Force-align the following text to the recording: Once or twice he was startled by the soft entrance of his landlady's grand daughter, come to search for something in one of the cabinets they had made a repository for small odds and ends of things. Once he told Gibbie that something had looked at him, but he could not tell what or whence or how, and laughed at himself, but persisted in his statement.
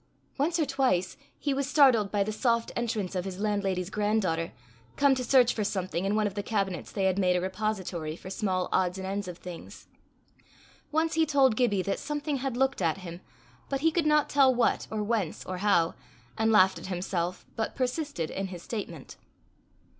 Once 0.39 0.57
or 0.57 0.65
twice 0.65 1.15
he 1.37 1.53
was 1.53 1.69
startled 1.69 2.11
by 2.11 2.23
the 2.23 2.31
soft 2.31 2.71
entrance 2.75 3.13
of 3.13 3.23
his 3.23 3.39
landlady's 3.39 3.91
grand 3.91 4.19
daughter, 4.19 4.51
come 4.95 5.13
to 5.13 5.23
search 5.23 5.53
for 5.53 5.63
something 5.63 6.05
in 6.05 6.15
one 6.15 6.25
of 6.25 6.33
the 6.33 6.41
cabinets 6.41 6.91
they 6.91 7.03
had 7.03 7.19
made 7.19 7.35
a 7.35 7.39
repository 7.39 8.15
for 8.15 8.31
small 8.31 8.67
odds 8.71 8.97
and 8.97 9.05
ends 9.05 9.27
of 9.27 9.37
things. 9.37 9.87
Once 10.91 11.13
he 11.13 11.23
told 11.23 11.55
Gibbie 11.55 11.83
that 11.83 11.99
something 11.99 12.37
had 12.37 12.57
looked 12.57 12.81
at 12.81 12.97
him, 12.97 13.21
but 13.69 13.81
he 13.81 13.91
could 13.91 14.07
not 14.07 14.27
tell 14.27 14.51
what 14.55 14.87
or 14.89 15.03
whence 15.03 15.45
or 15.45 15.57
how, 15.59 15.93
and 16.35 16.51
laughed 16.51 16.79
at 16.79 16.87
himself, 16.87 17.45
but 17.55 17.75
persisted 17.75 18.31
in 18.31 18.47
his 18.47 18.63
statement. 18.63 19.17